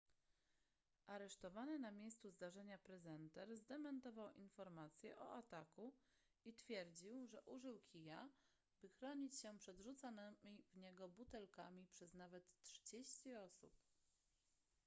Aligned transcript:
aresztowany 1.07 1.79
na 1.79 1.91
miejscu 1.91 2.31
zdarzenia 2.31 2.77
prezenter 2.77 3.57
zdementował 3.57 4.31
informacje 4.31 5.19
o 5.19 5.33
ataku 5.33 5.93
i 6.45 6.53
twierdził 6.53 7.27
że 7.27 7.41
użył 7.43 7.79
kija 7.79 8.29
by 8.81 8.89
chronić 8.89 9.35
się 9.35 9.57
przed 9.57 9.79
rzucanymi 9.79 10.63
w 10.73 10.77
niego 10.77 11.09
butelkami 11.09 11.87
przez 11.87 12.13
nawet 12.13 12.59
trzydzieści 12.61 13.35
osób 13.35 13.73